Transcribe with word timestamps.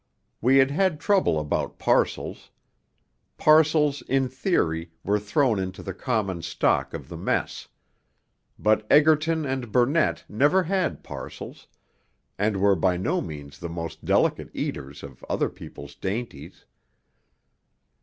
We 0.41 0.57
had 0.57 0.71
had 0.71 0.99
trouble 0.99 1.39
about 1.39 1.77
parcels. 1.77 2.49
Parcels 3.37 4.01
in 4.07 4.29
theory 4.29 4.89
were 5.03 5.19
thrown 5.19 5.59
into 5.59 5.83
the 5.83 5.93
common 5.93 6.41
stock 6.41 6.95
of 6.95 7.07
the 7.07 7.17
mess: 7.17 7.67
but 8.57 8.83
Egerton 8.89 9.45
and 9.45 9.71
Burnett 9.71 10.25
never 10.27 10.63
had 10.63 11.03
parcels, 11.03 11.67
and 12.39 12.57
were 12.59 12.75
by 12.75 12.97
no 12.97 13.21
means 13.21 13.59
the 13.59 13.69
most 13.69 14.03
delicate 14.03 14.49
eaters 14.55 15.03
of 15.03 15.23
other 15.29 15.49
people's 15.49 15.93
dainties. 15.93 16.65